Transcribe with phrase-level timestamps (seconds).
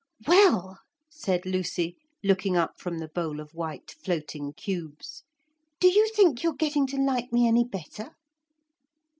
[0.25, 0.79] 'Well,'
[1.11, 5.21] said Lucy, looking up from the bowl of white floating cubes,
[5.79, 8.09] 'do you think you're getting to like me any better?'